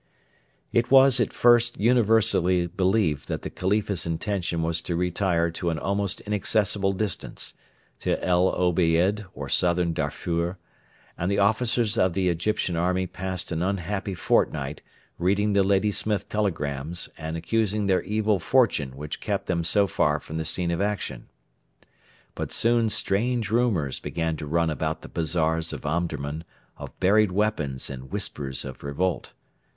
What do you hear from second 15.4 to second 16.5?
the Ladysmith